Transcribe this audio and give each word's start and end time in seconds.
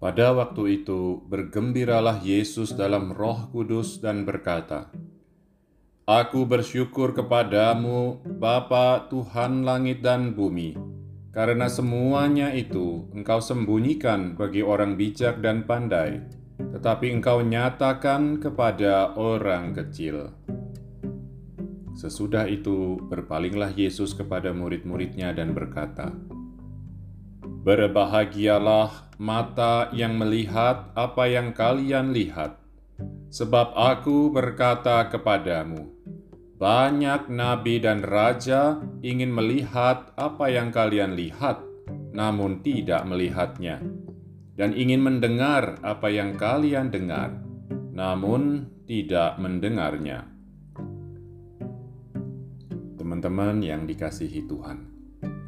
Pada 0.00 0.32
waktu 0.32 0.80
itu, 0.80 1.20
bergembiralah 1.28 2.24
Yesus 2.24 2.72
dalam 2.72 3.12
Roh 3.12 3.52
Kudus 3.52 4.00
dan 4.00 4.24
berkata, 4.24 4.88
"Aku 6.08 6.48
bersyukur 6.48 7.12
kepadamu, 7.12 8.24
Bapa 8.40 9.12
Tuhan 9.12 9.60
langit 9.60 10.00
dan 10.00 10.32
bumi, 10.32 10.72
karena 11.36 11.68
semuanya 11.68 12.48
itu 12.56 13.12
Engkau 13.12 13.44
sembunyikan 13.44 14.40
bagi 14.40 14.64
orang 14.64 14.96
bijak 14.96 15.44
dan 15.44 15.68
pandai, 15.68 16.24
tetapi 16.56 17.12
Engkau 17.20 17.44
nyatakan 17.44 18.40
kepada 18.40 19.12
orang 19.20 19.76
kecil." 19.76 20.32
Sesudah 21.92 22.48
itu, 22.48 22.96
berpalinglah 23.04 23.76
Yesus 23.76 24.16
kepada 24.16 24.56
murid-muridnya 24.56 25.36
dan 25.36 25.52
berkata, 25.52 26.16
Berbahagialah 27.60 29.20
mata 29.20 29.92
yang 29.92 30.16
melihat 30.16 30.96
apa 30.96 31.28
yang 31.28 31.52
kalian 31.52 32.08
lihat, 32.16 32.56
sebab 33.28 33.76
aku 33.76 34.32
berkata 34.32 35.12
kepadamu, 35.12 35.92
banyak 36.56 37.28
nabi 37.28 37.76
dan 37.76 38.00
raja 38.00 38.80
ingin 39.04 39.28
melihat 39.28 40.08
apa 40.16 40.48
yang 40.48 40.72
kalian 40.72 41.12
lihat, 41.12 41.60
namun 42.16 42.64
tidak 42.64 43.04
melihatnya, 43.04 43.84
dan 44.56 44.72
ingin 44.72 45.04
mendengar 45.04 45.76
apa 45.84 46.08
yang 46.08 46.40
kalian 46.40 46.88
dengar, 46.88 47.44
namun 47.92 48.72
tidak 48.88 49.36
mendengarnya. 49.36 50.24
Teman-teman 52.96 53.60
yang 53.60 53.84
dikasihi 53.84 54.48
Tuhan, 54.48 54.99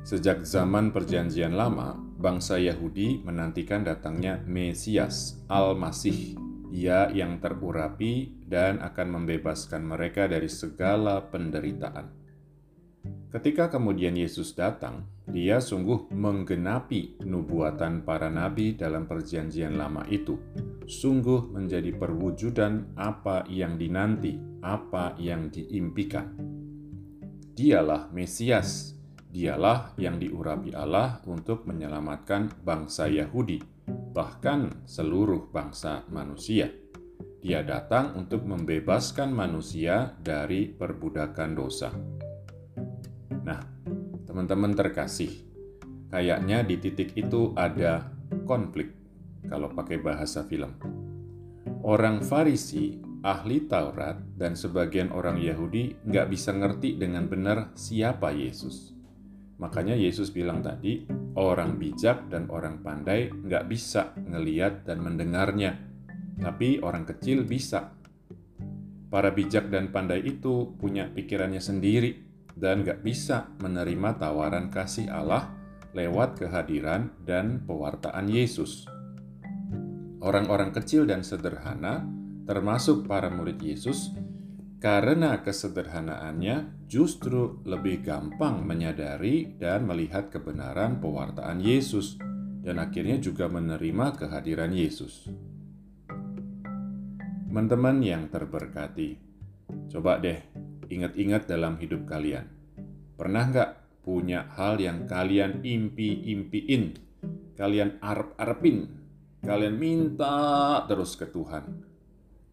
Sejak 0.00 0.48
zaman 0.48 0.96
Perjanjian 0.96 1.52
Lama, 1.52 1.92
bangsa 1.92 2.56
Yahudi 2.56 3.20
menantikan 3.20 3.84
datangnya 3.84 4.40
Mesias, 4.48 5.44
Al-Masih, 5.44 6.40
Dia 6.72 7.12
yang 7.12 7.36
terurapi 7.36 8.40
dan 8.48 8.80
akan 8.80 9.20
membebaskan 9.20 9.84
mereka 9.84 10.24
dari 10.24 10.48
segala 10.48 11.20
penderitaan. 11.28 12.16
Ketika 13.28 13.68
kemudian 13.68 14.16
Yesus 14.16 14.56
datang, 14.56 15.04
Dia 15.28 15.60
sungguh 15.60 16.10
menggenapi 16.10 17.22
nubuatan 17.22 18.02
para 18.02 18.32
nabi 18.32 18.74
dalam 18.74 19.04
Perjanjian 19.04 19.76
Lama 19.76 20.02
itu, 20.08 20.40
sungguh 20.88 21.52
menjadi 21.54 21.92
perwujudan 21.94 22.96
apa 22.96 23.44
yang 23.52 23.76
dinanti, 23.76 24.34
apa 24.64 25.14
yang 25.20 25.52
diimpikan. 25.52 26.34
Dialah 27.54 28.08
Mesias 28.10 28.99
Dialah 29.30 29.94
yang 29.94 30.18
diurapi 30.18 30.74
Allah 30.74 31.22
untuk 31.30 31.62
menyelamatkan 31.62 32.66
bangsa 32.66 33.06
Yahudi, 33.06 33.62
bahkan 34.10 34.82
seluruh 34.90 35.54
bangsa 35.54 36.02
manusia. 36.10 36.66
Dia 37.38 37.62
datang 37.62 38.18
untuk 38.18 38.42
membebaskan 38.42 39.30
manusia 39.30 40.18
dari 40.18 40.66
perbudakan 40.66 41.50
dosa. 41.54 41.94
Nah, 43.46 43.62
teman-teman 44.26 44.74
terkasih, 44.74 45.46
kayaknya 46.10 46.66
di 46.66 46.76
titik 46.82 47.14
itu 47.14 47.54
ada 47.54 48.10
konflik 48.44 48.92
kalau 49.46 49.70
pakai 49.70 50.02
bahasa 50.02 50.42
film. 50.42 50.74
Orang 51.86 52.26
Farisi, 52.26 52.98
ahli 53.22 53.64
Taurat, 53.70 54.20
dan 54.36 54.58
sebagian 54.58 55.14
orang 55.14 55.38
Yahudi 55.38 56.02
nggak 56.02 56.26
bisa 56.28 56.50
ngerti 56.52 56.98
dengan 56.98 57.30
benar 57.30 57.72
siapa 57.78 58.34
Yesus. 58.34 58.99
Makanya 59.60 59.92
Yesus 59.92 60.32
bilang 60.32 60.64
tadi, 60.64 61.04
orang 61.36 61.76
bijak 61.76 62.32
dan 62.32 62.48
orang 62.48 62.80
pandai 62.80 63.28
nggak 63.28 63.68
bisa 63.68 64.16
ngeliat 64.16 64.88
dan 64.88 65.04
mendengarnya, 65.04 65.76
tapi 66.40 66.80
orang 66.80 67.04
kecil 67.04 67.44
bisa. 67.44 67.92
Para 69.12 69.28
bijak 69.36 69.68
dan 69.68 69.92
pandai 69.92 70.24
itu 70.24 70.72
punya 70.80 71.12
pikirannya 71.12 71.60
sendiri 71.60 72.16
dan 72.56 72.88
nggak 72.88 73.04
bisa 73.04 73.52
menerima 73.60 74.16
tawaran 74.16 74.72
kasih 74.72 75.12
Allah 75.12 75.52
lewat 75.92 76.40
kehadiran 76.40 77.12
dan 77.28 77.60
pewartaan 77.68 78.32
Yesus. 78.32 78.88
Orang-orang 80.24 80.72
kecil 80.72 81.04
dan 81.04 81.20
sederhana, 81.20 82.06
termasuk 82.48 83.04
para 83.04 83.28
murid 83.28 83.60
Yesus, 83.60 84.14
karena 84.80 85.44
kesederhanaannya 85.44 86.88
justru 86.88 87.60
lebih 87.68 88.00
gampang 88.00 88.64
menyadari 88.64 89.60
dan 89.60 89.84
melihat 89.84 90.32
kebenaran 90.32 91.04
pewartaan 91.04 91.60
Yesus 91.60 92.16
dan 92.64 92.80
akhirnya 92.80 93.20
juga 93.20 93.44
menerima 93.52 94.16
kehadiran 94.16 94.72
Yesus. 94.72 95.28
Teman-teman 97.50 98.00
yang 98.00 98.32
terberkati, 98.32 99.20
coba 99.92 100.16
deh 100.16 100.40
ingat-ingat 100.88 101.44
dalam 101.44 101.76
hidup 101.76 102.08
kalian. 102.08 102.48
Pernah 103.20 103.44
nggak 103.52 103.70
punya 104.00 104.48
hal 104.56 104.80
yang 104.80 105.04
kalian 105.04 105.60
impi-impiin, 105.60 106.96
kalian 107.52 108.00
arep-arepin, 108.00 108.88
kalian 109.44 109.76
minta 109.76 110.80
terus 110.88 111.20
ke 111.20 111.28
Tuhan, 111.28 111.89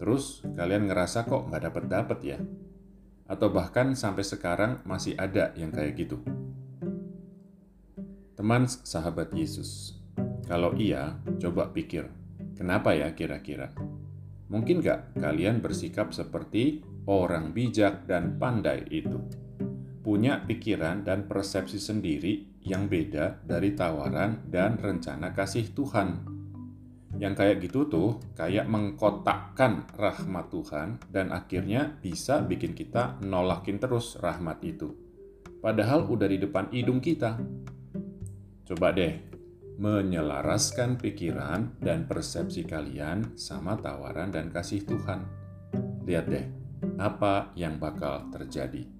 Terus 0.00 0.40
kalian 0.56 0.88
ngerasa 0.88 1.28
kok 1.28 1.52
nggak 1.52 1.62
dapet-dapet 1.68 2.18
ya? 2.24 2.40
Atau 3.28 3.52
bahkan 3.52 3.92
sampai 3.92 4.24
sekarang 4.24 4.80
masih 4.88 5.12
ada 5.20 5.52
yang 5.60 5.68
kayak 5.68 5.92
gitu? 6.00 6.24
Teman 8.32 8.64
sahabat 8.64 9.36
Yesus, 9.36 10.00
kalau 10.48 10.72
iya, 10.72 11.20
coba 11.36 11.68
pikir, 11.68 12.08
kenapa 12.56 12.96
ya 12.96 13.12
kira-kira? 13.12 13.76
Mungkin 14.48 14.80
nggak 14.80 15.20
kalian 15.20 15.60
bersikap 15.60 16.16
seperti 16.16 16.80
orang 17.04 17.52
bijak 17.52 18.08
dan 18.08 18.40
pandai 18.40 18.88
itu? 18.88 19.20
Punya 20.00 20.40
pikiran 20.48 21.04
dan 21.04 21.28
persepsi 21.28 21.76
sendiri 21.76 22.56
yang 22.64 22.88
beda 22.88 23.44
dari 23.44 23.76
tawaran 23.76 24.48
dan 24.48 24.80
rencana 24.80 25.36
kasih 25.36 25.76
Tuhan 25.76 26.39
yang 27.20 27.36
kayak 27.36 27.60
gitu 27.60 27.84
tuh 27.84 28.16
kayak 28.32 28.64
mengkotakkan 28.64 29.84
rahmat 29.92 30.48
Tuhan 30.48 30.88
dan 31.12 31.36
akhirnya 31.36 32.00
bisa 32.00 32.40
bikin 32.40 32.72
kita 32.72 33.20
nolakin 33.20 33.76
terus 33.76 34.16
rahmat 34.16 34.64
itu. 34.64 34.96
Padahal 35.60 36.08
udah 36.08 36.24
di 36.24 36.40
depan 36.40 36.72
hidung 36.72 37.04
kita. 37.04 37.36
Coba 38.64 38.96
deh 38.96 39.20
menyelaraskan 39.76 40.96
pikiran 40.96 41.76
dan 41.76 42.08
persepsi 42.08 42.64
kalian 42.64 43.36
sama 43.36 43.76
tawaran 43.76 44.32
dan 44.32 44.48
kasih 44.48 44.80
Tuhan. 44.88 45.20
Lihat 46.08 46.24
deh 46.24 46.46
apa 46.96 47.52
yang 47.52 47.76
bakal 47.76 48.32
terjadi. 48.32 48.99